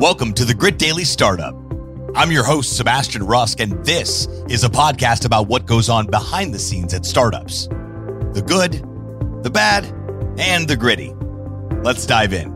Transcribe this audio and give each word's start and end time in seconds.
Welcome 0.00 0.32
to 0.32 0.46
the 0.46 0.54
Grit 0.54 0.78
Daily 0.78 1.04
Startup. 1.04 1.54
I'm 2.16 2.32
your 2.32 2.42
host, 2.42 2.74
Sebastian 2.74 3.22
Rusk, 3.22 3.60
and 3.60 3.84
this 3.84 4.28
is 4.48 4.64
a 4.64 4.68
podcast 4.70 5.26
about 5.26 5.46
what 5.46 5.66
goes 5.66 5.90
on 5.90 6.06
behind 6.06 6.54
the 6.54 6.58
scenes 6.58 6.94
at 6.94 7.04
startups 7.04 7.66
the 7.66 8.42
good, 8.46 8.72
the 9.42 9.50
bad, 9.50 9.84
and 10.38 10.66
the 10.66 10.74
gritty. 10.74 11.12
Let's 11.82 12.06
dive 12.06 12.32
in. 12.32 12.48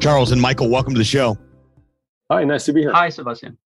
Charles 0.00 0.32
and 0.32 0.40
Michael, 0.40 0.70
welcome 0.70 0.94
to 0.94 0.98
the 0.98 1.04
show. 1.04 1.36
Hi, 2.30 2.42
nice 2.44 2.64
to 2.64 2.72
be 2.72 2.80
here. 2.80 2.92
Hi, 2.94 3.10
Sebastian. 3.10 3.58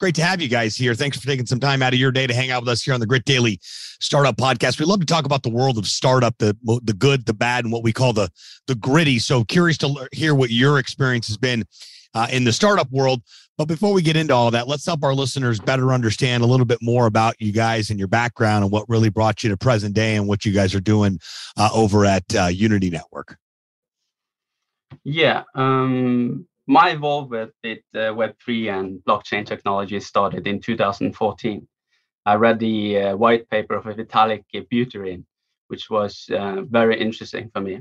Great 0.00 0.14
to 0.14 0.22
have 0.22 0.40
you 0.40 0.48
guys 0.48 0.76
here. 0.76 0.94
Thanks 0.94 1.18
for 1.18 1.26
taking 1.26 1.44
some 1.44 1.58
time 1.58 1.82
out 1.82 1.92
of 1.92 1.98
your 1.98 2.12
day 2.12 2.26
to 2.26 2.34
hang 2.34 2.52
out 2.52 2.62
with 2.62 2.68
us 2.68 2.82
here 2.82 2.94
on 2.94 3.00
the 3.00 3.06
Grit 3.06 3.24
Daily 3.24 3.58
Startup 3.62 4.36
Podcast. 4.36 4.78
We 4.78 4.86
love 4.86 5.00
to 5.00 5.06
talk 5.06 5.24
about 5.24 5.42
the 5.42 5.50
world 5.50 5.76
of 5.76 5.86
startup, 5.86 6.36
the 6.38 6.56
the 6.84 6.92
good, 6.92 7.26
the 7.26 7.34
bad, 7.34 7.64
and 7.64 7.72
what 7.72 7.82
we 7.82 7.92
call 7.92 8.12
the 8.12 8.30
the 8.68 8.76
gritty. 8.76 9.18
So 9.18 9.42
curious 9.42 9.76
to 9.78 10.08
hear 10.12 10.36
what 10.36 10.50
your 10.50 10.78
experience 10.78 11.26
has 11.26 11.36
been 11.36 11.64
uh, 12.14 12.28
in 12.30 12.44
the 12.44 12.52
startup 12.52 12.88
world. 12.92 13.22
But 13.56 13.66
before 13.66 13.92
we 13.92 14.02
get 14.02 14.14
into 14.14 14.32
all 14.32 14.52
that, 14.52 14.68
let's 14.68 14.86
help 14.86 15.02
our 15.02 15.14
listeners 15.14 15.58
better 15.58 15.92
understand 15.92 16.44
a 16.44 16.46
little 16.46 16.64
bit 16.64 16.78
more 16.80 17.06
about 17.06 17.34
you 17.40 17.50
guys 17.50 17.90
and 17.90 17.98
your 17.98 18.06
background 18.06 18.62
and 18.62 18.72
what 18.72 18.88
really 18.88 19.08
brought 19.08 19.42
you 19.42 19.50
to 19.50 19.56
present 19.56 19.94
day 19.94 20.14
and 20.14 20.28
what 20.28 20.44
you 20.44 20.52
guys 20.52 20.76
are 20.76 20.80
doing 20.80 21.18
uh, 21.56 21.70
over 21.74 22.06
at 22.06 22.22
uh, 22.36 22.46
Unity 22.46 22.88
Network. 22.88 23.36
Yeah, 25.02 25.42
um, 25.56 26.46
my 26.68 26.90
involvement 26.90 27.50
with 27.64 27.78
uh, 27.94 28.12
Web3 28.12 28.78
and 28.78 29.00
blockchain 29.08 29.44
technology 29.46 29.98
started 30.00 30.46
in 30.46 30.60
2014. 30.60 31.66
I 32.26 32.34
read 32.34 32.58
the 32.58 32.98
uh, 32.98 33.16
white 33.16 33.48
paper 33.48 33.74
of 33.74 33.84
Vitalik 33.84 34.44
Buterin, 34.70 35.24
which 35.68 35.88
was 35.88 36.28
uh, 36.30 36.62
very 36.68 37.00
interesting 37.00 37.50
for 37.54 37.62
me. 37.62 37.76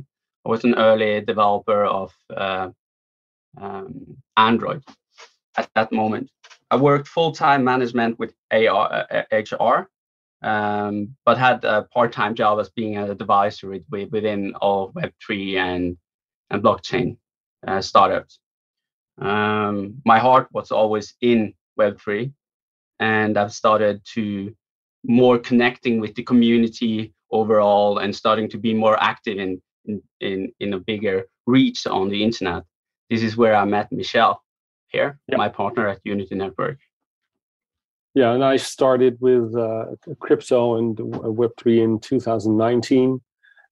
I 0.45 0.49
was 0.49 0.63
an 0.63 0.75
early 0.75 1.19
developer 1.19 1.83
of 1.83 2.13
uh, 2.35 2.69
um, 3.59 4.17
Android 4.37 4.83
at 5.57 5.69
that 5.75 5.91
moment. 5.91 6.29
I 6.71 6.77
worked 6.77 7.09
full-time 7.09 7.65
management 7.65 8.17
with 8.17 8.33
AR, 8.51 9.05
HR, 9.33 9.89
uh, 10.41 10.47
um, 10.47 11.15
but 11.25 11.37
had 11.37 11.65
a 11.65 11.83
part-time 11.93 12.35
job 12.35 12.59
as 12.61 12.69
being 12.69 12.95
an 12.95 13.11
advisor 13.11 13.77
within 13.89 14.55
all 14.61 14.93
Web3 14.93 15.55
and, 15.57 15.97
and 16.51 16.63
blockchain 16.63 17.17
uh, 17.67 17.81
startups. 17.81 18.39
Um, 19.19 20.01
my 20.05 20.19
heart 20.19 20.47
was 20.51 20.71
always 20.71 21.15
in 21.21 21.53
Web3, 21.79 22.31
and 22.99 23.37
I've 23.37 23.53
started 23.53 24.01
to 24.13 24.55
more 25.03 25.39
connecting 25.39 25.99
with 25.99 26.15
the 26.15 26.23
community 26.23 27.13
overall 27.31 27.99
and 27.99 28.15
starting 28.15 28.49
to 28.49 28.57
be 28.57 28.73
more 28.73 29.01
active 29.01 29.37
in 29.37 29.61
in 29.85 30.01
in, 30.19 30.51
in 30.59 30.73
a 30.73 30.79
bigger 30.79 31.25
reach 31.45 31.87
on 31.87 32.09
the 32.09 32.23
internet. 32.23 32.63
This 33.09 33.23
is 33.23 33.37
where 33.37 33.55
I 33.55 33.65
met 33.65 33.91
Michelle 33.91 34.43
here, 34.87 35.19
yep. 35.27 35.37
my 35.37 35.49
partner 35.49 35.87
at 35.87 36.01
Unity 36.03 36.35
Network. 36.35 36.77
Yeah, 38.13 38.33
and 38.33 38.43
I 38.43 38.57
started 38.57 39.17
with 39.21 39.55
uh, 39.55 39.85
crypto 40.19 40.77
and 40.77 40.97
Web3 40.97 41.83
in 41.83 41.99
2019 41.99 43.21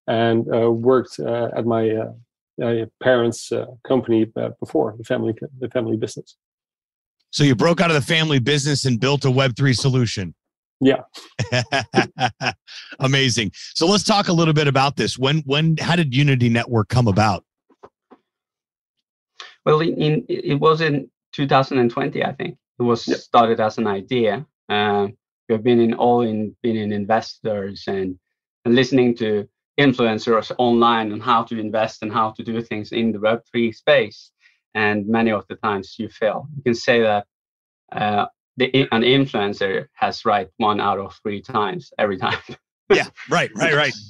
and 0.08 0.54
uh, 0.54 0.70
worked 0.70 1.20
uh, 1.20 1.50
at 1.56 1.66
my 1.66 1.90
uh, 1.90 2.02
uh, 2.04 2.14
parents' 3.02 3.52
uh, 3.52 3.66
company 3.88 4.32
uh, 4.36 4.50
before 4.60 4.96
the 4.98 5.04
family 5.04 5.34
the 5.60 5.70
family 5.70 5.98
business. 5.98 6.38
So 7.32 7.44
you 7.44 7.56
broke 7.56 7.82
out 7.82 7.90
of 7.90 7.96
the 7.96 8.02
family 8.02 8.40
business 8.40 8.86
and 8.86 9.00
built 9.00 9.26
a 9.26 9.32
Web 9.32 9.56
three 9.58 9.74
solution. 9.74 10.34
Yeah. 10.82 11.02
Amazing. 13.00 13.52
So 13.54 13.88
let's 13.88 14.04
talk 14.04 14.28
a 14.28 14.34
little 14.34 14.54
bit 14.54 14.68
about 14.68 14.96
this. 14.96 15.18
When 15.18 15.40
when 15.40 15.78
how 15.78 15.96
did 15.96 16.16
Unity 16.16 16.50
Network 16.50 16.90
come 16.90 17.08
about? 17.08 17.44
Well, 19.66 19.82
in, 19.82 20.24
it 20.30 20.60
was 20.60 20.82
in 20.82 21.10
2020, 21.34 22.24
I 22.24 22.32
think. 22.34 22.56
It 22.80 22.84
was 22.84 23.08
yep. 23.08 23.18
started 23.18 23.60
as 23.60 23.80
an 23.80 23.88
idea. 23.88 24.46
Uh, 24.70 25.08
we've 25.50 25.64
been 25.64 25.80
in 25.80 25.94
all 25.94 26.22
in 26.22 26.56
been 26.62 26.76
in 26.76 26.92
investors 26.92 27.84
and 27.88 28.18
and 28.66 28.76
listening 28.76 29.16
to 29.18 29.48
influencers 29.80 30.52
online 30.58 31.12
on 31.12 31.20
how 31.20 31.44
to 31.44 31.60
invest 31.60 32.02
and 32.02 32.12
how 32.12 32.32
to 32.32 32.44
do 32.44 32.62
things 32.62 32.92
in 32.92 33.12
the 33.12 33.20
Web3 33.20 33.76
space. 33.76 34.32
And 34.74 35.08
many 35.08 35.32
of 35.32 35.46
the 35.48 35.56
times 35.56 35.96
you 35.98 36.10
fail. 36.10 36.48
You 36.56 36.64
can 36.64 36.76
say 36.76 37.02
that 37.02 37.26
uh, 37.92 38.26
the, 38.58 38.88
an 38.92 39.02
influencer 39.02 39.88
has 39.94 40.26
right 40.26 40.50
one 40.58 40.80
out 40.80 41.00
of 41.00 41.18
three 41.24 41.42
times 41.42 41.92
every 41.98 42.18
time. 42.18 42.40
yeah, 42.94 43.08
right, 43.30 43.50
right, 43.56 43.74
right. 43.74 43.94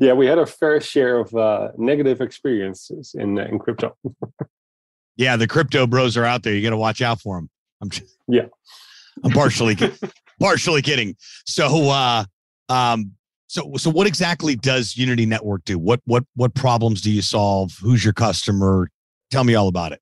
Yeah, 0.00 0.14
we 0.14 0.26
had 0.26 0.38
a 0.38 0.46
fair 0.46 0.80
share 0.80 1.18
of 1.18 1.34
uh, 1.34 1.72
negative 1.76 2.22
experiences 2.22 3.14
in 3.14 3.36
in 3.36 3.58
crypto. 3.58 3.94
yeah, 5.16 5.36
the 5.36 5.46
crypto 5.46 5.86
bros 5.86 6.16
are 6.16 6.24
out 6.24 6.42
there. 6.42 6.54
You 6.54 6.62
got 6.62 6.70
to 6.70 6.78
watch 6.78 7.02
out 7.02 7.20
for 7.20 7.36
them. 7.36 7.50
I'm 7.82 7.90
just, 7.90 8.16
yeah, 8.28 8.46
I'm 9.22 9.30
partially 9.30 9.76
partially 10.40 10.80
kidding. 10.80 11.16
So, 11.44 11.90
uh, 11.90 12.24
um, 12.70 13.12
so, 13.48 13.72
so 13.78 13.88
what 13.88 14.06
exactly 14.06 14.56
does 14.56 14.96
Unity 14.96 15.24
Network 15.24 15.64
do? 15.64 15.78
What 15.78 16.00
what 16.04 16.24
what 16.36 16.54
problems 16.54 17.00
do 17.00 17.10
you 17.10 17.22
solve? 17.22 17.76
Who's 17.80 18.04
your 18.04 18.12
customer? 18.12 18.90
Tell 19.30 19.42
me 19.42 19.54
all 19.54 19.68
about 19.68 19.92
it. 19.92 20.00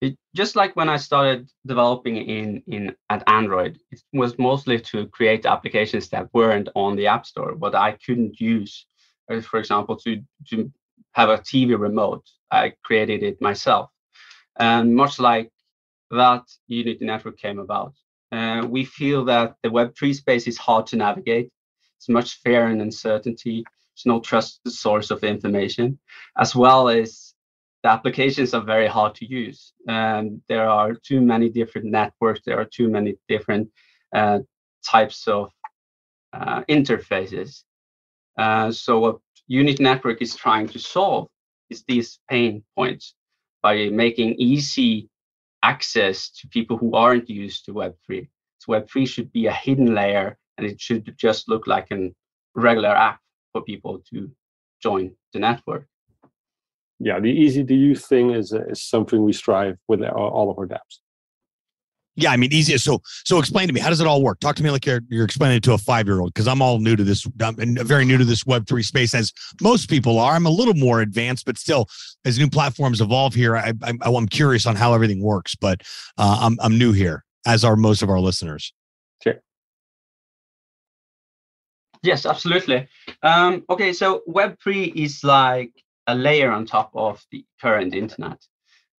it 0.00 0.16
just 0.34 0.54
like 0.54 0.76
when 0.76 0.88
I 0.88 0.98
started 0.98 1.50
developing 1.66 2.16
in 2.16 2.62
in 2.68 2.94
at 3.10 3.24
Android, 3.26 3.80
it 3.90 4.00
was 4.12 4.38
mostly 4.38 4.78
to 4.80 5.08
create 5.08 5.46
applications 5.46 6.08
that 6.10 6.32
weren't 6.32 6.68
on 6.76 6.94
the 6.94 7.08
App 7.08 7.26
Store, 7.26 7.56
but 7.56 7.74
I 7.74 7.98
couldn't 8.06 8.40
use. 8.40 8.86
Uh, 9.28 9.40
for 9.40 9.58
example, 9.58 9.96
to 9.96 10.22
to 10.50 10.70
have 11.14 11.28
a 11.28 11.38
TV 11.38 11.76
remote, 11.76 12.24
I 12.52 12.74
created 12.84 13.24
it 13.24 13.42
myself, 13.42 13.90
and 14.60 14.94
much 14.94 15.18
like 15.18 15.50
that, 16.12 16.44
Unity 16.68 17.04
Network 17.04 17.36
came 17.36 17.58
about. 17.58 17.94
Uh, 18.30 18.64
we 18.68 18.84
feel 18.84 19.24
that 19.24 19.56
the 19.64 19.70
Web3 19.70 20.14
space 20.14 20.46
is 20.46 20.58
hard 20.58 20.86
to 20.88 20.96
navigate 20.96 21.50
it's 21.96 22.08
much 22.08 22.40
fear 22.42 22.66
and 22.66 22.80
uncertainty. 22.82 23.64
There's 23.64 24.06
no 24.06 24.20
trusted 24.20 24.72
source 24.72 25.10
of 25.10 25.24
information, 25.24 25.98
as 26.38 26.54
well 26.54 26.88
as 26.88 27.34
the 27.82 27.90
applications 27.90 28.52
are 28.54 28.62
very 28.62 28.86
hard 28.86 29.14
to 29.16 29.26
use. 29.26 29.72
And 29.88 30.40
there 30.48 30.68
are 30.68 30.94
too 30.94 31.20
many 31.20 31.48
different 31.48 31.86
networks. 31.86 32.40
There 32.44 32.60
are 32.60 32.64
too 32.64 32.88
many 32.88 33.16
different 33.28 33.70
uh, 34.14 34.40
types 34.84 35.26
of 35.28 35.50
uh, 36.32 36.62
interfaces. 36.68 37.62
Uh, 38.36 38.70
so 38.70 38.98
what 38.98 39.18
Unity 39.46 39.82
Network 39.82 40.20
is 40.20 40.34
trying 40.34 40.68
to 40.68 40.78
solve 40.78 41.28
is 41.70 41.84
these 41.88 42.18
pain 42.28 42.62
points 42.76 43.14
by 43.62 43.88
making 43.88 44.34
easy 44.34 45.08
access 45.62 46.30
to 46.30 46.48
people 46.48 46.76
who 46.76 46.94
aren't 46.94 47.30
used 47.30 47.64
to 47.64 47.72
Web3. 47.72 48.28
So 48.58 48.72
Web3 48.72 49.08
should 49.08 49.32
be 49.32 49.46
a 49.46 49.52
hidden 49.52 49.94
layer 49.94 50.38
and 50.58 50.66
it 50.66 50.80
should 50.80 51.14
just 51.18 51.48
look 51.48 51.66
like 51.66 51.88
a 51.90 52.12
regular 52.54 52.88
app 52.88 53.20
for 53.52 53.62
people 53.62 54.02
to 54.10 54.30
join 54.82 55.14
the 55.32 55.38
network. 55.38 55.86
Yeah, 56.98 57.20
the 57.20 57.30
easy 57.30 57.64
to 57.64 57.74
use 57.74 58.06
thing 58.06 58.30
is, 58.30 58.52
uh, 58.52 58.64
is 58.68 58.82
something 58.82 59.22
we 59.22 59.32
strive 59.32 59.76
with 59.86 60.02
all 60.02 60.50
of 60.50 60.58
our 60.58 60.66
dApps. 60.66 61.00
Yeah, 62.18 62.30
I 62.30 62.38
mean, 62.38 62.50
easy. 62.50 62.76
So, 62.78 63.02
so 63.26 63.38
explain 63.38 63.66
to 63.68 63.74
me, 63.74 63.80
how 63.80 63.90
does 63.90 64.00
it 64.00 64.06
all 64.06 64.22
work? 64.22 64.40
Talk 64.40 64.56
to 64.56 64.62
me 64.62 64.70
like 64.70 64.86
you're, 64.86 65.02
you're 65.08 65.26
explaining 65.26 65.58
it 65.58 65.62
to 65.64 65.74
a 65.74 65.78
five 65.78 66.06
year 66.06 66.20
old 66.20 66.32
because 66.32 66.48
I'm 66.48 66.62
all 66.62 66.78
new 66.78 66.96
to 66.96 67.04
this, 67.04 67.26
I'm 67.40 67.76
very 67.76 68.06
new 68.06 68.16
to 68.16 68.24
this 68.24 68.46
Web 68.46 68.66
three 68.66 68.82
space, 68.82 69.14
as 69.14 69.32
most 69.60 69.90
people 69.90 70.18
are. 70.18 70.34
I'm 70.34 70.46
a 70.46 70.50
little 70.50 70.72
more 70.74 71.02
advanced, 71.02 71.44
but 71.44 71.58
still, 71.58 71.88
as 72.24 72.38
new 72.38 72.48
platforms 72.48 73.02
evolve 73.02 73.34
here, 73.34 73.54
I, 73.54 73.74
I, 73.82 73.92
I'm 74.02 74.26
curious 74.26 74.64
on 74.64 74.76
how 74.76 74.94
everything 74.94 75.22
works. 75.22 75.54
But 75.54 75.82
uh, 76.16 76.38
I'm 76.40 76.56
I'm 76.60 76.78
new 76.78 76.92
here, 76.92 77.22
as 77.46 77.64
are 77.64 77.76
most 77.76 78.02
of 78.02 78.08
our 78.08 78.20
listeners. 78.20 78.72
Sure. 79.22 79.42
Yes, 82.02 82.26
absolutely. 82.26 82.88
Um, 83.22 83.64
okay, 83.70 83.92
so 83.92 84.22
Web3 84.28 84.94
is 84.94 85.24
like 85.24 85.72
a 86.06 86.14
layer 86.14 86.50
on 86.50 86.66
top 86.66 86.90
of 86.94 87.24
the 87.30 87.44
current 87.60 87.94
internet. 87.94 88.40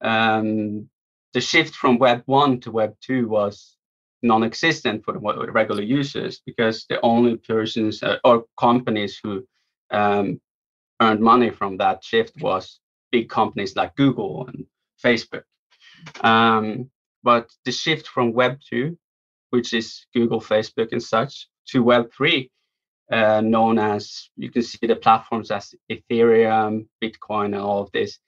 Um, 0.02 0.90
the 1.34 1.42
shift 1.42 1.76
from 1.76 1.98
Web 1.98 2.24
1 2.26 2.62
to 2.62 2.72
Web 2.72 2.96
2 3.02 3.28
was 3.28 3.78
non 4.24 4.44
existent 4.44 5.04
for 5.06 5.14
the 5.14 5.20
regular 5.52 5.84
users 5.84 6.42
because 6.46 6.86
the 6.90 7.00
only 7.02 7.38
persons 7.38 8.02
uh, 8.04 8.18
or 8.24 8.46
companies 8.60 9.20
who 9.24 9.46
um, 9.92 10.40
earned 11.02 11.22
money 11.22 11.50
from 11.50 11.78
that 11.78 12.04
shift 12.04 12.34
was 12.42 12.80
big 13.12 13.30
companies 13.30 13.76
like 13.76 13.96
Google 13.96 14.48
and 14.48 14.66
Facebook. 15.04 15.44
Um, 16.22 16.90
but 17.24 17.50
the 17.66 17.72
shift 17.72 18.08
from 18.08 18.34
Web 18.34 18.60
2, 18.70 18.98
which 19.52 19.74
is 19.74 20.06
Google, 20.14 20.42
Facebook, 20.42 20.90
and 20.92 21.02
such, 21.02 21.48
to 21.70 21.84
Web 21.84 22.12
3 22.14 22.50
uh, 23.12 23.42
known 23.42 23.80
as 23.80 24.30
you 24.36 24.52
can 24.52 24.62
see 24.62 24.86
the 24.88 24.96
platforms 24.96 25.52
as 25.52 25.74
Ethereum, 25.90 26.88
Bitcoin, 27.02 27.46
and 27.46 27.56
all 27.56 27.82
of 27.82 27.92
this 27.92 28.20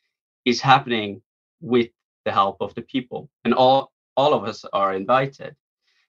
is 0.46 0.62
happening 0.62 1.22
with 1.62 1.90
the 2.26 2.32
help 2.32 2.58
of 2.62 2.74
the 2.76 2.82
people, 2.84 3.30
and 3.46 3.54
all 3.54 3.92
all 4.16 4.34
of 4.34 4.44
us 4.46 4.66
are 4.74 4.94
invited. 4.94 5.56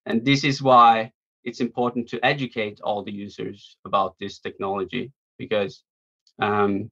And 0.06 0.24
this 0.24 0.44
is 0.44 0.62
why 0.62 1.12
it's 1.44 1.60
important 1.60 2.08
to 2.08 2.24
educate 2.24 2.80
all 2.82 3.02
the 3.02 3.12
users 3.12 3.76
about 3.84 4.16
this 4.18 4.38
technology 4.40 5.12
because 5.38 5.82
um, 6.40 6.90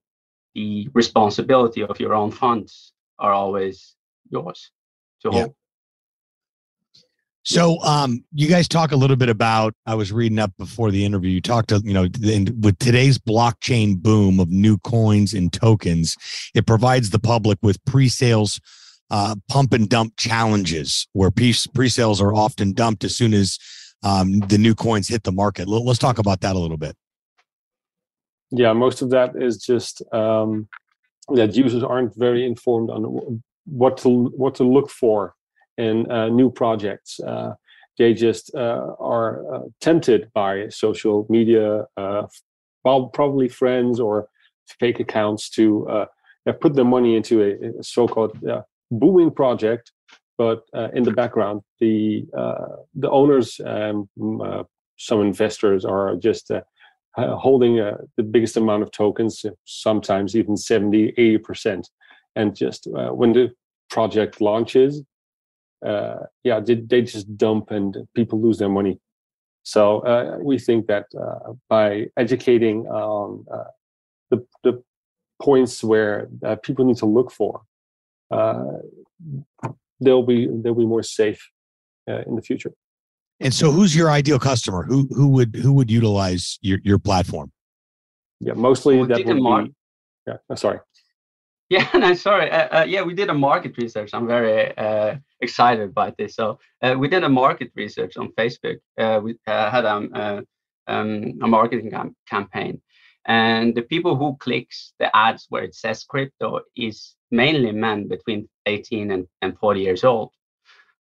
the 0.54 0.88
responsibility 0.94 1.82
of 1.82 2.00
your 2.00 2.14
own 2.14 2.30
funds 2.30 2.92
are 3.18 3.32
always 3.32 3.96
yours 4.30 4.70
to 5.22 5.30
hold. 5.30 5.54
So, 7.48 7.80
um, 7.80 8.22
you 8.34 8.46
guys 8.46 8.68
talk 8.68 8.92
a 8.92 8.96
little 8.96 9.16
bit 9.16 9.30
about. 9.30 9.72
I 9.86 9.94
was 9.94 10.12
reading 10.12 10.38
up 10.38 10.52
before 10.58 10.90
the 10.90 11.02
interview. 11.02 11.30
You 11.30 11.40
talked 11.40 11.70
to, 11.70 11.80
you 11.82 11.94
know, 11.94 12.06
in, 12.22 12.54
with 12.60 12.78
today's 12.78 13.16
blockchain 13.16 13.96
boom 13.96 14.38
of 14.38 14.50
new 14.50 14.76
coins 14.76 15.32
and 15.32 15.50
tokens, 15.50 16.14
it 16.54 16.66
provides 16.66 17.08
the 17.08 17.18
public 17.18 17.56
with 17.62 17.82
pre-sales, 17.86 18.60
uh, 19.10 19.34
pump 19.48 19.72
and 19.72 19.88
dump 19.88 20.12
challenges 20.18 21.08
where 21.14 21.30
pre-sales 21.30 22.20
are 22.20 22.34
often 22.34 22.74
dumped 22.74 23.02
as 23.02 23.16
soon 23.16 23.32
as 23.32 23.58
um, 24.02 24.40
the 24.40 24.58
new 24.58 24.74
coins 24.74 25.08
hit 25.08 25.22
the 25.22 25.32
market. 25.32 25.68
Let's 25.68 25.98
talk 25.98 26.18
about 26.18 26.42
that 26.42 26.54
a 26.54 26.58
little 26.58 26.76
bit. 26.76 26.96
Yeah, 28.50 28.74
most 28.74 29.00
of 29.00 29.08
that 29.08 29.40
is 29.40 29.56
just 29.56 30.02
um, 30.12 30.68
that 31.30 31.56
users 31.56 31.82
aren't 31.82 32.14
very 32.14 32.44
informed 32.44 32.90
on 32.90 33.40
what 33.64 33.96
to 33.98 34.26
what 34.36 34.54
to 34.56 34.64
look 34.64 34.90
for 34.90 35.34
in 35.78 36.10
uh, 36.10 36.28
new 36.28 36.50
projects. 36.50 37.20
Uh, 37.20 37.54
they 37.98 38.14
just 38.14 38.54
uh, 38.54 38.94
are 39.00 39.54
uh, 39.54 39.60
tempted 39.80 40.30
by 40.34 40.68
social 40.68 41.26
media, 41.28 41.84
uh, 41.96 42.22
probably 42.84 43.48
friends 43.48 43.98
or 43.98 44.28
fake 44.78 45.00
accounts 45.00 45.50
to 45.50 45.88
uh, 45.88 46.06
put 46.60 46.74
their 46.74 46.84
money 46.84 47.16
into 47.16 47.42
a, 47.42 47.80
a 47.80 47.82
so-called 47.82 48.38
booming 48.90 49.30
project. 49.30 49.92
But 50.36 50.62
in 50.94 51.02
the 51.02 51.10
background, 51.10 51.62
the 51.80 52.24
the 52.94 53.10
owners 53.10 53.60
and 53.60 54.08
um, 54.20 54.64
some 54.96 55.20
investors 55.20 55.84
are 55.84 56.14
just 56.14 56.52
holding 57.16 57.76
the 58.16 58.22
biggest 58.22 58.56
amount 58.56 58.84
of 58.84 58.92
tokens, 58.92 59.44
sometimes 59.64 60.36
even 60.36 60.56
70, 60.56 61.12
80%. 61.18 61.84
And 62.36 62.54
just 62.54 62.86
when 62.90 63.32
the 63.32 63.50
project 63.90 64.40
launches, 64.40 65.02
uh, 65.84 66.26
yeah, 66.44 66.60
they, 66.60 66.74
they 66.74 67.02
just 67.02 67.36
dump 67.36 67.70
and 67.70 67.96
people 68.14 68.40
lose 68.40 68.58
their 68.58 68.68
money. 68.68 68.98
So 69.62 70.00
uh, 70.00 70.38
we 70.40 70.58
think 70.58 70.86
that 70.86 71.06
uh, 71.18 71.52
by 71.68 72.06
educating 72.16 72.86
on 72.86 73.44
uh, 73.52 73.64
the, 74.30 74.46
the 74.64 74.82
points 75.42 75.84
where 75.84 76.28
uh, 76.44 76.56
people 76.56 76.84
need 76.84 76.96
to 76.98 77.06
look 77.06 77.30
for, 77.30 77.62
uh, 78.30 78.64
they'll 80.00 80.22
be 80.22 80.48
they'll 80.62 80.74
be 80.74 80.86
more 80.86 81.02
safe 81.02 81.50
in 82.06 82.36
the 82.36 82.42
future. 82.42 82.72
And 83.40 83.52
so, 83.52 83.70
who's 83.70 83.94
your 83.94 84.10
ideal 84.10 84.38
customer? 84.38 84.84
Who 84.84 85.06
who 85.14 85.28
would 85.28 85.54
who 85.54 85.72
would 85.74 85.90
utilize 85.90 86.58
your 86.62 86.78
your 86.82 86.98
platform? 86.98 87.52
Yeah, 88.40 88.54
mostly 88.54 88.96
well, 88.96 89.06
that 89.06 89.24
would 89.24 89.66
be. 89.66 89.74
Yeah, 90.26 90.54
sorry. 90.56 90.80
Yeah, 91.70 91.86
no, 91.92 92.14
sorry. 92.14 92.50
Uh, 92.50 92.80
uh, 92.80 92.84
yeah, 92.88 93.02
we 93.02 93.12
did 93.12 93.28
a 93.28 93.34
market 93.34 93.76
research. 93.76 94.08
I'm 94.14 94.26
very 94.26 94.74
uh, 94.78 95.16
excited 95.40 95.90
about 95.90 96.16
this. 96.16 96.34
So 96.34 96.58
uh, 96.82 96.94
we 96.98 97.08
did 97.08 97.24
a 97.24 97.28
market 97.28 97.70
research 97.74 98.16
on 98.16 98.32
Facebook. 98.32 98.78
Uh, 98.98 99.20
we 99.22 99.36
uh, 99.46 99.70
had 99.70 99.84
um, 99.84 100.10
um, 100.86 101.38
a 101.42 101.48
marketing 101.48 101.90
cam- 101.90 102.16
campaign, 102.28 102.80
and 103.26 103.74
the 103.74 103.82
people 103.82 104.16
who 104.16 104.36
clicks 104.38 104.94
the 104.98 105.14
ads 105.14 105.46
where 105.50 105.64
it 105.64 105.74
says 105.74 106.04
crypto 106.04 106.60
is 106.76 107.14
mainly 107.30 107.72
men 107.72 108.08
between 108.08 108.48
18 108.66 109.10
and, 109.10 109.26
and 109.42 109.58
40 109.58 109.80
years 109.80 110.04
old. 110.04 110.30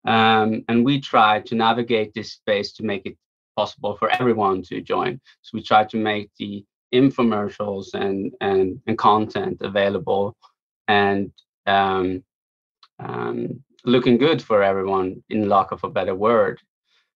Um, 0.06 0.64
and 0.70 0.86
we 0.86 1.00
tried 1.00 1.46
to 1.48 1.56
navigate 1.56 2.14
this 2.14 2.34
space 2.34 2.74
to 2.74 2.84
make 2.84 3.06
it 3.06 3.18
possible 3.56 3.98
for 3.98 4.10
everyone 4.10 4.62
to 4.64 4.82
join. 4.82 5.20
So 5.42 5.52
we 5.54 5.64
tried 5.64 5.90
to 5.90 5.98
make 5.98 6.30
the 6.38 6.64
infomercials 6.94 7.94
and, 7.94 8.34
and, 8.40 8.80
and 8.88 8.98
content 8.98 9.58
available 9.62 10.38
and 10.88 11.32
um, 11.66 12.24
um, 13.00 13.64
looking 13.86 14.18
good 14.18 14.42
for 14.42 14.64
everyone, 14.64 15.24
in 15.30 15.50
lack 15.50 15.72
of 15.72 15.84
a 15.84 15.90
better 15.90 16.16
word. 16.16 16.60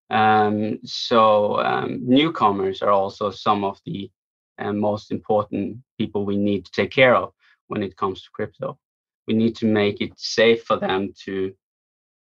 Um, 0.09 0.79
so 0.83 1.59
um, 1.61 1.99
newcomers 2.03 2.81
are 2.81 2.91
also 2.91 3.31
some 3.31 3.63
of 3.63 3.79
the 3.85 4.11
uh, 4.59 4.73
most 4.73 5.11
important 5.11 5.77
people 5.97 6.25
we 6.25 6.37
need 6.37 6.65
to 6.65 6.71
take 6.71 6.91
care 6.91 7.15
of 7.15 7.33
when 7.67 7.81
it 7.81 7.95
comes 7.97 8.21
to 8.21 8.29
crypto. 8.31 8.77
We 9.27 9.33
need 9.33 9.55
to 9.57 9.65
make 9.65 10.01
it 10.01 10.11
safe 10.17 10.63
for 10.63 10.77
them 10.77 11.13
to 11.25 11.53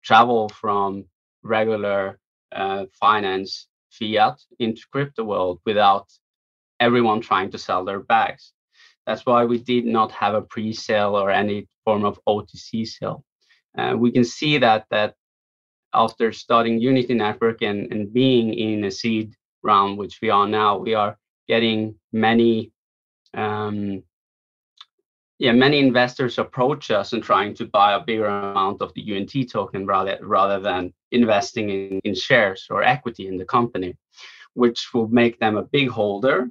travel 0.03 0.49
from 0.49 1.05
regular 1.43 2.19
uh, 2.53 2.87
finance 2.99 3.69
fiat 3.91 4.41
into 4.59 4.83
crypto 4.93 5.25
world 5.25 5.61
without 5.67 6.09
everyone 6.81 7.21
trying 7.21 7.51
to 7.51 7.59
sell 7.59 7.85
their 7.85 8.01
bags. 8.01 8.53
That's 9.07 9.25
why 9.25 9.45
we 9.45 9.59
did 9.59 9.85
not 9.85 10.11
have 10.13 10.35
a 10.35 10.43
pre-sale 10.43 11.17
or 11.17 11.31
any 11.31 11.69
form 11.85 12.05
of 12.05 12.19
OTC 12.27 12.87
sale. 12.87 13.25
Uh, 13.77 13.95
we 13.97 14.11
can 14.11 14.25
see 14.25 14.59
that 14.59 14.87
that 14.91 15.15
after 15.93 16.33
starting 16.33 16.81
Unity 16.81 17.15
Network 17.15 17.63
and, 17.63 17.91
and 17.93 18.13
being 18.13 18.53
in 18.55 18.85
a 18.85 18.91
seed 18.91 19.35
round, 19.63 19.99
which 19.99 20.19
we 20.21 20.31
are 20.31 20.47
now, 20.47 20.77
we 20.79 20.95
are 20.95 21.19
getting 21.49 21.95
many 22.13 22.73
um, 23.35 24.03
yeah, 25.39 25.53
many 25.53 25.79
investors 25.79 26.39
approach 26.39 26.91
us 26.91 27.13
and 27.13 27.23
trying 27.23 27.55
to 27.57 27.67
buy 27.67 27.93
a 27.93 28.01
bigger 28.01 28.27
amount 28.27 28.81
of 28.81 28.93
the 28.95 29.17
UNT 29.17 29.51
token 29.51 29.85
rather 29.85 30.19
rather 30.23 30.59
than 30.61 30.95
investing 31.13 31.69
in, 31.69 32.01
in 32.05 32.15
shares 32.15 32.67
or 32.71 32.83
equity 32.83 33.29
in 33.29 33.37
the 33.37 33.45
company, 33.45 33.97
which 34.55 34.89
will 34.95 35.09
make 35.09 35.39
them 35.39 35.57
a 35.57 35.65
big 35.65 35.91
holder. 35.91 36.49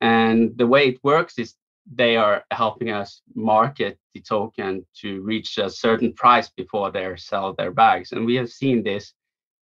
And 0.00 0.56
the 0.56 0.66
way 0.68 0.88
it 0.88 1.02
works 1.02 1.38
is 1.38 1.54
they 1.94 2.16
are 2.16 2.44
helping 2.50 2.90
us 2.90 3.22
market 3.34 3.98
the 4.14 4.20
token 4.20 4.84
to 5.00 5.22
reach 5.22 5.58
a 5.58 5.70
certain 5.70 6.12
price 6.12 6.50
before 6.50 6.90
they 6.90 7.14
sell 7.16 7.54
their 7.54 7.70
bags. 7.70 8.12
And 8.12 8.26
we 8.26 8.34
have 8.34 8.50
seen 8.50 8.82
this 8.82 9.14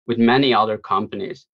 with 0.07 0.17
many 0.17 0.53
other 0.53 0.77
companies. 0.77 1.45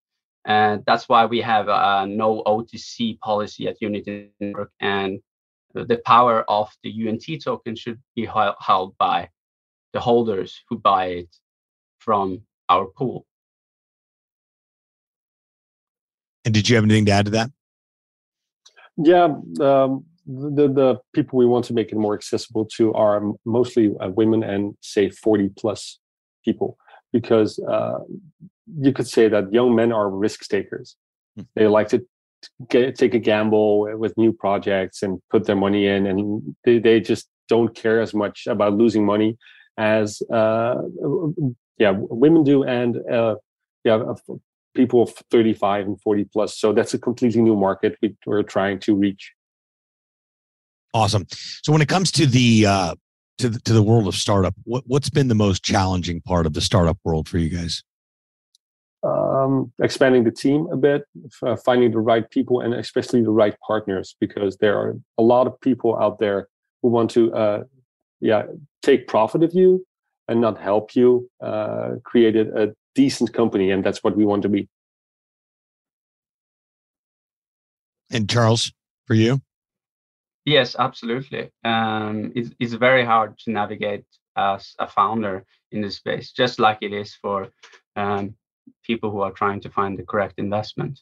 And 0.46 0.84
that's 0.88 1.10
why 1.10 1.26
we 1.26 1.42
have 1.42 1.68
a 1.68 2.06
no 2.08 2.42
OTC 2.46 3.20
policy 3.20 3.68
at 3.68 3.82
Unity 3.82 4.32
Network. 4.40 4.72
And 4.80 5.20
the 5.74 6.02
power 6.06 6.44
of 6.50 6.70
the 6.84 7.08
UNT 7.08 7.26
token 7.44 7.76
should 7.76 8.00
be 8.16 8.26
held 8.26 8.98
by 8.98 9.30
the 9.94 10.00
holders 10.00 10.62
who 10.70 10.80
buy 10.80 11.06
it 11.08 11.36
from 12.00 12.42
our 12.70 12.86
pool. 12.86 13.26
And 16.46 16.54
did 16.54 16.68
you 16.68 16.76
have 16.76 16.86
anything 16.86 17.06
to 17.06 17.12
add 17.12 17.26
to 17.26 17.32
that? 17.32 17.52
Yeah, 18.98 19.36
um, 19.60 20.06
the 20.26 20.68
the 20.68 21.00
people 21.14 21.38
we 21.38 21.46
want 21.46 21.66
to 21.66 21.74
make 21.74 21.92
it 21.92 21.98
more 21.98 22.14
accessible 22.14 22.66
to 22.78 22.94
are 22.94 23.22
mostly 23.46 23.94
uh, 24.00 24.10
women 24.10 24.44
and 24.44 24.76
say 24.82 25.10
40 25.10 25.50
plus 25.58 26.00
people 26.46 26.78
because 27.12 27.60
uh, 27.60 28.00
you 28.80 28.94
could 28.94 29.08
say 29.08 29.28
that 29.28 29.52
young 29.52 29.76
men 29.76 29.92
are 29.92 30.10
risk 30.10 30.48
takers. 30.48 30.96
Mm. 31.38 31.48
they 31.56 31.68
like 31.68 31.88
to 31.90 32.06
get, 32.70 32.96
take 32.96 33.14
a 33.14 33.20
gamble 33.20 33.98
with 33.98 34.18
new 34.18 34.34
projects 34.34 35.02
and 35.02 35.22
put 35.30 35.46
their 35.46 35.56
money 35.56 35.88
in 35.88 36.06
and 36.06 36.56
they, 36.66 36.80
they 36.80 37.00
just 37.00 37.30
don't 37.48 37.74
care 37.74 38.02
as 38.02 38.14
much 38.14 38.48
about 38.48 38.74
losing 38.74 39.06
money 39.06 39.38
as 39.78 40.22
uh, 40.34 40.76
yeah 41.78 41.94
women 41.96 42.44
do 42.44 42.64
and 42.64 42.98
uh, 43.10 43.36
yeah 43.84 44.14
people 44.74 45.04
of 45.04 45.10
35 45.32 45.86
and 45.86 46.02
40 46.02 46.26
plus. 46.26 46.58
So 46.58 46.74
that's 46.74 46.94
a 46.94 47.00
completely 47.00 47.42
new 47.42 47.56
market 47.56 47.98
we, 48.02 48.16
we're 48.26 48.44
trying 48.44 48.80
to 48.80 48.96
reach 48.96 49.34
Awesome. 50.94 51.26
So 51.64 51.72
when 51.72 51.82
it 51.82 51.88
comes 51.88 52.12
to 52.12 52.26
the 52.26 52.66
uh, 52.66 52.96
to 53.38 53.50
the, 53.50 53.60
to 53.62 53.74
the 53.74 53.84
world 53.84 54.08
of 54.08 54.16
startup, 54.16 54.54
what 54.64 54.84
what's 54.88 55.10
been 55.10 55.28
the 55.28 55.36
most 55.36 55.64
challenging 55.64 56.22
part 56.22 56.46
of 56.46 56.54
the 56.54 56.62
startup 56.62 56.98
world 57.04 57.30
for 57.30 57.38
you 57.38 57.50
guys? 57.50 57.84
Um, 59.04 59.72
expanding 59.82 60.26
the 60.26 60.32
team 60.32 60.68
a 60.72 60.78
bit, 60.78 61.06
uh, 61.42 61.56
finding 61.56 61.92
the 61.92 62.00
right 62.00 62.30
people, 62.30 62.62
and 62.62 62.74
especially 62.74 63.24
the 63.24 63.32
right 63.32 63.56
partners, 63.66 64.16
because 64.20 64.58
there 64.58 64.78
are 64.78 64.96
a 65.18 65.24
lot 65.24 65.48
of 65.48 65.60
people 65.62 65.98
out 65.98 66.20
there 66.20 66.48
who 66.84 66.90
want 66.90 67.10
to, 67.12 67.34
uh, 67.34 67.64
yeah, 68.20 68.44
take 68.84 69.08
profit 69.08 69.42
of 69.42 69.56
you 69.56 69.86
and 70.28 70.40
not 70.40 70.60
help 70.60 70.96
you 70.96 71.28
uh, 71.42 71.94
create 72.04 72.36
a, 72.36 72.64
a 72.64 72.68
decent 72.94 73.34
company, 73.34 73.72
and 73.72 73.84
that's 73.84 74.04
what 74.04 74.16
we 74.16 74.24
want 74.24 74.44
to 74.44 74.50
be. 74.50 74.70
And 78.12 78.30
Charles, 78.30 78.72
for 79.08 79.16
you? 79.16 79.42
Yes, 80.46 80.76
absolutely. 80.78 81.52
Um, 81.64 82.32
it's, 82.36 82.50
it's 82.60 82.74
very 82.74 83.06
hard 83.06 83.38
to 83.40 83.52
navigate 83.52 84.06
as 84.36 84.74
a 84.80 84.88
founder 84.88 85.46
in 85.72 85.82
this 85.82 85.98
space, 85.98 86.32
just 86.32 86.60
like 86.60 86.80
it 86.82 86.94
is 86.94 87.16
for 87.16 87.50
um, 87.96 88.36
people 88.84 89.12
who 89.12 89.22
are 89.22 89.32
trying 89.32 89.62
to 89.62 89.70
find 89.70 89.98
the 89.98 90.04
correct 90.04 90.36
investment. 90.38 91.00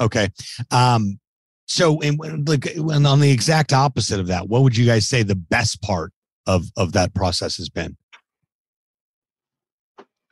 Okay. 0.00 0.28
Um, 0.70 1.20
so, 1.66 2.00
in, 2.00 2.16
like, 2.46 2.66
and 2.76 3.06
on 3.06 3.20
the 3.20 3.30
exact 3.30 3.72
opposite 3.72 4.20
of 4.20 4.28
that, 4.28 4.48
what 4.48 4.62
would 4.62 4.76
you 4.76 4.86
guys 4.86 5.06
say 5.06 5.22
the 5.22 5.36
best 5.36 5.82
part 5.82 6.12
of 6.46 6.70
of 6.76 6.92
that 6.92 7.14
process 7.14 7.58
has 7.58 7.68
been? 7.68 7.96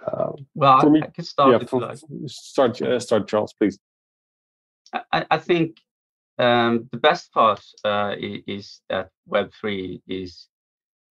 Uh, 0.04 0.32
well, 0.54 0.78
I, 0.80 0.88
me, 0.88 1.02
I, 1.02 1.08
can 1.08 1.25
start. 1.25 1.61
Yeah, 1.61 1.66
for, 1.66 1.94
start, 2.26 2.80
uh, 2.80 2.99
start, 2.99 3.28
Charles, 3.28 3.52
please. 3.52 3.78
I, 5.12 5.26
I 5.30 5.38
think 5.38 5.78
um, 6.38 6.88
the 6.93 6.99
best 6.99 7.33
part 7.33 7.62
uh, 7.85 8.14
is 8.19 8.81
that 8.88 9.11
Web3 9.28 10.02
is 10.07 10.49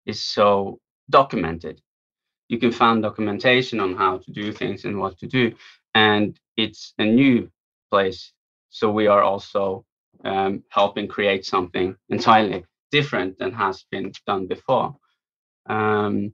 is 0.05 0.23
so 0.23 0.79
documented. 1.09 1.81
You 2.49 2.57
can 2.59 2.71
find 2.71 3.01
documentation 3.01 3.79
on 3.79 3.95
how 3.95 4.17
to 4.17 4.31
do 4.31 4.51
things 4.51 4.85
and 4.85 4.97
what 4.99 5.17
to 5.19 5.27
do, 5.27 5.53
and 5.93 6.37
it's 6.57 6.93
a 6.97 7.05
new 7.05 7.49
place. 7.91 8.33
So 8.69 8.91
we 8.91 9.07
are 9.07 9.21
also 9.21 9.85
um, 10.25 10.63
helping 10.69 11.07
create 11.07 11.45
something 11.45 11.95
entirely 12.09 12.65
different 12.91 13.37
than 13.37 13.53
has 13.53 13.85
been 13.91 14.11
done 14.25 14.47
before. 14.47 14.95
Um, 15.69 16.33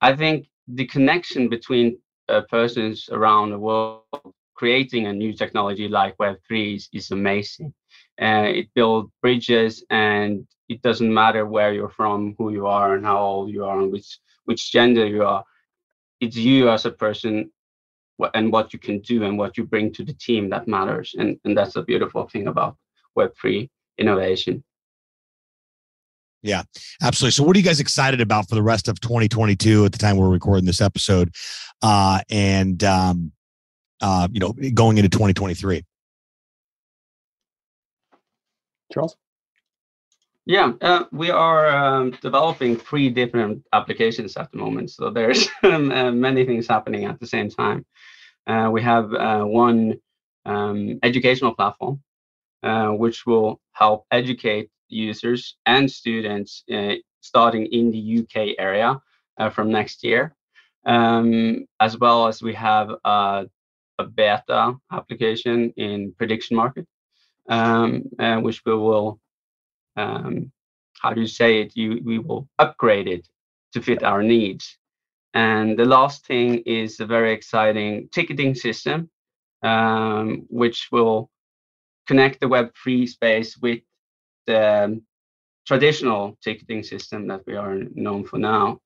I 0.00 0.14
think 0.16 0.46
the 0.68 0.86
connection 0.86 1.48
between 1.48 1.98
uh, 2.28 2.42
persons 2.48 3.08
around 3.10 3.50
the 3.50 3.58
world 3.58 4.02
creating 4.54 5.06
a 5.06 5.12
new 5.12 5.32
technology 5.32 5.88
like 5.88 6.16
Web3 6.18 6.76
is, 6.76 6.88
is 6.92 7.10
amazing. 7.10 7.74
Uh, 8.20 8.46
it 8.46 8.68
builds 8.74 9.10
bridges, 9.20 9.84
and 9.90 10.46
it 10.68 10.82
doesn't 10.82 11.12
matter 11.12 11.46
where 11.46 11.72
you're 11.72 11.88
from, 11.88 12.34
who 12.38 12.52
you 12.52 12.66
are, 12.66 12.94
and 12.94 13.04
how 13.04 13.18
old 13.18 13.50
you 13.50 13.64
are, 13.64 13.80
and 13.80 13.92
which 13.92 14.18
which 14.44 14.72
gender 14.72 15.06
you 15.06 15.24
are. 15.24 15.44
It's 16.20 16.36
you 16.36 16.70
as 16.70 16.84
a 16.86 16.90
person 16.90 17.50
and 18.34 18.52
what 18.52 18.72
you 18.72 18.78
can 18.78 19.00
do 19.00 19.24
and 19.24 19.38
what 19.38 19.56
you 19.56 19.64
bring 19.64 19.92
to 19.94 20.04
the 20.04 20.12
team 20.14 20.50
that 20.50 20.68
matters. 20.68 21.14
And, 21.18 21.38
and 21.44 21.56
that's 21.56 21.76
a 21.76 21.82
beautiful 21.82 22.28
thing 22.28 22.46
about 22.46 22.76
Web3 23.16 23.68
innovation. 23.98 24.62
Yeah, 26.42 26.62
absolutely. 27.00 27.32
So, 27.32 27.44
what 27.44 27.54
are 27.54 27.60
you 27.60 27.64
guys 27.64 27.78
excited 27.78 28.20
about 28.20 28.48
for 28.48 28.56
the 28.56 28.62
rest 28.62 28.88
of 28.88 29.00
2022 29.00 29.84
at 29.84 29.92
the 29.92 29.98
time 29.98 30.16
we're 30.16 30.28
recording 30.28 30.64
this 30.64 30.80
episode, 30.80 31.32
uh, 31.82 32.20
and 32.30 32.82
um, 32.82 33.30
uh, 34.00 34.26
you 34.32 34.40
know, 34.40 34.52
going 34.74 34.98
into 34.98 35.08
2023? 35.08 35.84
Charles. 38.92 39.16
Yeah, 40.44 40.72
uh, 40.80 41.04
we 41.12 41.30
are 41.30 41.68
um, 41.68 42.10
developing 42.20 42.76
three 42.76 43.10
different 43.10 43.64
applications 43.72 44.36
at 44.36 44.50
the 44.50 44.58
moment. 44.58 44.90
So 44.90 45.08
there's 45.10 45.48
uh, 45.62 45.78
many 45.78 46.44
things 46.44 46.66
happening 46.66 47.04
at 47.04 47.20
the 47.20 47.26
same 47.26 47.48
time. 47.48 47.86
Uh, 48.46 48.68
we 48.72 48.82
have 48.82 49.12
uh, 49.14 49.44
one 49.44 50.00
um, 50.44 50.98
educational 51.04 51.54
platform, 51.54 52.02
uh, 52.64 52.88
which 52.88 53.24
will 53.24 53.60
help 53.72 54.04
educate 54.10 54.68
users 54.88 55.56
and 55.66 55.88
students 55.88 56.64
uh, 56.72 56.94
starting 57.20 57.66
in 57.66 57.92
the 57.92 58.18
UK 58.22 58.56
area 58.58 59.00
from 59.52 59.70
next 59.70 60.04
year. 60.04 60.34
Um, 60.84 61.66
as 61.78 61.96
well 61.96 62.26
as 62.26 62.42
we 62.42 62.54
have 62.54 62.90
a 63.04 63.46
beta 64.14 64.74
application 64.90 65.72
in 65.76 66.12
prediction 66.18 66.56
market, 66.56 66.86
um, 67.48 68.02
which 68.42 68.62
we 68.64 68.74
will 68.74 69.20
um, 69.96 70.52
how 71.02 71.12
do 71.12 71.20
you 71.20 71.26
say 71.26 71.60
it? 71.60 71.76
You 71.76 72.00
we 72.04 72.18
will 72.18 72.48
upgrade 72.58 73.08
it 73.08 73.28
to 73.72 73.82
fit 73.82 74.02
our 74.02 74.22
needs. 74.22 74.78
And 75.34 75.78
the 75.78 75.84
last 75.84 76.26
thing 76.26 76.58
is 76.66 77.00
a 77.00 77.06
very 77.06 77.32
exciting 77.32 78.08
ticketing 78.12 78.54
system, 78.54 79.10
um, 79.62 80.46
which 80.48 80.88
will 80.92 81.30
connect 82.06 82.40
the 82.40 82.46
Web3 82.46 83.08
space 83.08 83.56
with 83.56 83.80
the 84.46 85.00
traditional 85.66 86.36
ticketing 86.42 86.82
system 86.82 87.26
that 87.28 87.42
we 87.46 87.56
are 87.56 87.76
known 87.94 88.24
for 88.24 88.38
now, 88.38 88.80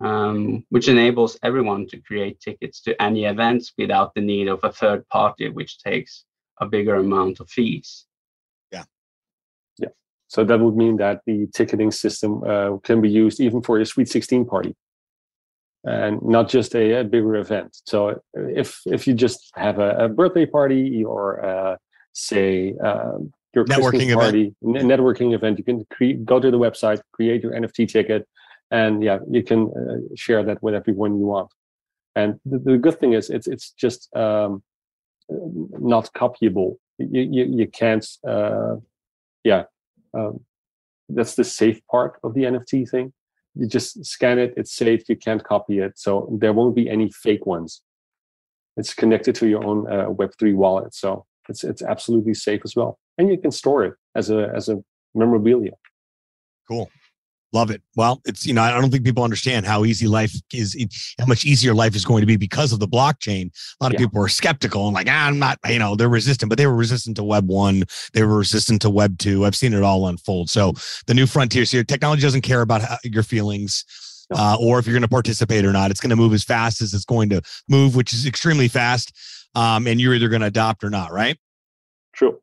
um, 0.00 0.64
which 0.70 0.88
enables 0.88 1.38
everyone 1.42 1.86
to 1.88 2.00
create 2.00 2.40
tickets 2.40 2.80
to 2.82 3.00
any 3.02 3.24
events 3.26 3.72
without 3.76 4.14
the 4.14 4.20
need 4.22 4.48
of 4.48 4.60
a 4.62 4.72
third 4.72 5.06
party, 5.08 5.50
which 5.50 5.82
takes 5.82 6.24
a 6.60 6.66
bigger 6.66 6.96
amount 6.96 7.40
of 7.40 7.48
fees. 7.50 8.06
Yeah. 8.72 8.84
Yeah. 9.78 9.88
So 10.28 10.44
that 10.44 10.60
would 10.60 10.76
mean 10.76 10.96
that 10.98 11.22
the 11.26 11.48
ticketing 11.54 11.90
system 11.90 12.42
uh, 12.44 12.76
can 12.78 13.00
be 13.00 13.10
used 13.10 13.40
even 13.40 13.62
for 13.62 13.78
a 13.78 13.86
Sweet 13.86 14.08
16 14.08 14.44
party 14.44 14.74
and 15.84 16.20
not 16.22 16.48
just 16.48 16.74
a, 16.74 17.00
a 17.00 17.04
bigger 17.04 17.36
event. 17.36 17.76
So 17.86 18.20
if 18.34 18.80
if 18.86 19.06
you 19.06 19.14
just 19.14 19.50
have 19.54 19.78
a, 19.78 20.04
a 20.04 20.08
birthday 20.08 20.46
party 20.46 21.04
or 21.04 21.44
uh, 21.44 21.76
say 22.12 22.74
um, 22.84 23.32
your 23.54 23.64
networking 23.64 23.90
Christmas 23.90 24.14
party, 24.14 24.54
event. 24.62 24.86
networking 24.86 25.34
event, 25.34 25.58
you 25.58 25.64
can 25.64 25.84
cre- 25.90 26.22
go 26.24 26.38
to 26.38 26.50
the 26.50 26.58
website, 26.58 27.00
create 27.12 27.42
your 27.42 27.52
NFT 27.52 27.88
ticket, 27.88 28.28
and 28.70 29.02
yeah, 29.02 29.18
you 29.30 29.42
can 29.42 29.70
uh, 29.70 30.14
share 30.14 30.44
that 30.44 30.62
with 30.62 30.74
everyone 30.74 31.18
you 31.18 31.26
want. 31.26 31.50
And 32.14 32.38
the, 32.44 32.58
the 32.58 32.78
good 32.78 32.98
thing 33.00 33.14
is, 33.14 33.30
it's 33.30 33.46
it's 33.46 33.70
just 33.70 34.14
um, 34.14 34.62
not 35.30 36.12
copyable. 36.14 36.76
You 36.98 37.22
you, 37.22 37.44
you 37.44 37.66
can't, 37.68 38.06
uh, 38.26 38.76
yeah, 39.44 39.64
um, 40.14 40.40
that's 41.08 41.34
the 41.34 41.44
safe 41.44 41.80
part 41.86 42.18
of 42.22 42.34
the 42.34 42.42
NFT 42.42 42.88
thing. 42.88 43.12
You 43.54 43.66
just 43.66 44.04
scan 44.04 44.38
it, 44.38 44.54
it's 44.56 44.72
safe, 44.72 45.08
you 45.08 45.16
can't 45.16 45.42
copy 45.42 45.78
it. 45.78 45.98
So 45.98 46.28
there 46.40 46.52
won't 46.52 46.76
be 46.76 46.88
any 46.88 47.10
fake 47.10 47.46
ones. 47.46 47.82
It's 48.76 48.94
connected 48.94 49.34
to 49.36 49.48
your 49.48 49.64
own 49.64 49.90
uh, 49.90 50.06
Web3 50.06 50.54
wallet. 50.54 50.94
So 50.94 51.26
it's, 51.48 51.64
it's 51.64 51.82
absolutely 51.82 52.34
safe 52.34 52.60
as 52.64 52.76
well. 52.76 52.98
And 53.18 53.28
you 53.28 53.38
can 53.38 53.50
store 53.50 53.84
it 53.84 53.94
as 54.14 54.30
a, 54.30 54.50
as 54.54 54.68
a 54.68 54.82
memorabilia. 55.14 55.72
Cool. 56.68 56.88
Love 57.52 57.70
it. 57.70 57.82
Well, 57.96 58.20
it's, 58.24 58.46
you 58.46 58.54
know, 58.54 58.62
I 58.62 58.80
don't 58.80 58.90
think 58.90 59.04
people 59.04 59.24
understand 59.24 59.66
how 59.66 59.84
easy 59.84 60.06
life 60.06 60.32
is, 60.52 60.76
how 61.18 61.26
much 61.26 61.44
easier 61.44 61.74
life 61.74 61.96
is 61.96 62.04
going 62.04 62.20
to 62.20 62.26
be 62.26 62.36
because 62.36 62.72
of 62.72 62.78
the 62.78 62.86
blockchain. 62.86 63.50
A 63.80 63.84
lot 63.84 63.92
of 63.92 64.00
yeah. 64.00 64.06
people 64.06 64.22
are 64.22 64.28
skeptical 64.28 64.86
and 64.86 64.94
like, 64.94 65.08
ah, 65.10 65.26
I'm 65.26 65.38
not, 65.40 65.58
you 65.68 65.80
know, 65.80 65.96
they're 65.96 66.08
resistant, 66.08 66.48
but 66.48 66.58
they 66.58 66.66
were 66.66 66.76
resistant 66.76 67.16
to 67.16 67.24
Web 67.24 67.48
1. 67.48 67.82
They 68.12 68.22
were 68.22 68.38
resistant 68.38 68.82
to 68.82 68.90
Web 68.90 69.18
2. 69.18 69.44
I've 69.44 69.56
seen 69.56 69.74
it 69.74 69.82
all 69.82 70.06
unfold. 70.06 70.48
So 70.48 70.74
the 71.06 71.14
new 71.14 71.26
frontiers 71.26 71.72
here, 71.72 71.82
technology 71.82 72.22
doesn't 72.22 72.42
care 72.42 72.60
about 72.60 72.82
how, 72.82 72.98
your 73.02 73.24
feelings. 73.24 73.84
Uh, 74.32 74.56
or 74.60 74.78
if 74.78 74.86
you're 74.86 74.94
going 74.94 75.02
to 75.02 75.08
participate 75.08 75.64
or 75.64 75.72
not, 75.72 75.90
it's 75.90 75.98
going 75.98 76.10
to 76.10 76.14
move 76.14 76.32
as 76.32 76.44
fast 76.44 76.80
as 76.80 76.94
it's 76.94 77.04
going 77.04 77.28
to 77.30 77.42
move, 77.68 77.96
which 77.96 78.12
is 78.12 78.26
extremely 78.26 78.68
fast. 78.68 79.12
Um, 79.56 79.88
and 79.88 80.00
you're 80.00 80.14
either 80.14 80.28
going 80.28 80.42
to 80.42 80.46
adopt 80.46 80.84
or 80.84 80.90
not, 80.90 81.10
right? 81.10 81.36
True. 82.12 82.40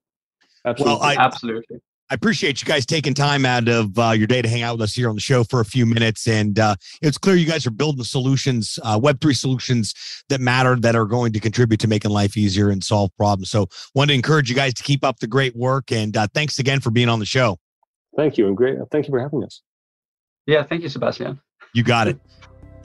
Absolutely. 0.66 1.00
Well, 1.00 1.02
I, 1.02 1.16
Absolutely. 1.16 1.80
I 2.10 2.16
appreciate 2.16 2.62
you 2.62 2.66
guys 2.66 2.86
taking 2.86 3.14
time 3.14 3.46
out 3.46 3.68
of 3.68 4.00
uh, 4.00 4.12
your 4.12 4.28
day 4.28 4.42
to 4.42 4.48
hang 4.48 4.62
out 4.62 4.76
with 4.76 4.84
us 4.84 4.94
here 4.94 5.10
on 5.10 5.16
the 5.16 5.22
show 5.22 5.44
for 5.44 5.60
a 5.60 5.66
few 5.66 5.86
minutes. 5.86 6.26
And 6.28 6.58
uh, 6.58 6.76
it's 7.02 7.18
clear 7.18 7.36
you 7.36 7.46
guys 7.46 7.68
are 7.68 7.72
building 7.72 8.06
solutions, 8.06 8.80
uh, 8.84 8.98
Web3 8.98 9.36
solutions 9.36 9.94
that 10.30 10.40
matter, 10.40 10.78
that 10.78 10.96
are 10.96 11.06
going 11.06 11.34
to 11.34 11.40
contribute 11.40 11.80
to 11.82 11.88
making 11.88 12.12
life 12.12 12.38
easier 12.38 12.70
and 12.70 12.82
solve 12.82 13.12
problems. 13.18 13.50
So, 13.50 13.68
want 13.94 14.10
to 14.10 14.14
encourage 14.14 14.50
you 14.50 14.56
guys 14.56 14.74
to 14.76 14.84
keep 14.84 15.04
up 15.04 15.20
the 15.20 15.28
great 15.28 15.56
work. 15.56 15.92
And 15.92 16.16
uh, 16.16 16.28
thanks 16.34 16.60
again 16.60 16.80
for 16.80 16.92
being 16.92 17.10
on 17.10 17.20
the 17.20 17.26
show. 17.26 17.58
Thank 18.16 18.38
you. 18.38 18.48
And 18.48 18.56
great. 18.56 18.78
Thank 18.90 19.08
you 19.08 19.12
for 19.12 19.20
having 19.20 19.44
us. 19.44 19.62
Yeah. 20.46 20.64
Thank 20.64 20.84
you, 20.84 20.90
Sebastian. 20.90 21.42
You 21.74 21.84
got 21.84 22.08
it. 22.08 22.18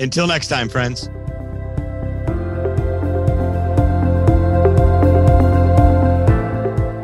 Until 0.01 0.27
next 0.27 0.49
time, 0.49 0.69
friends. 0.69 1.09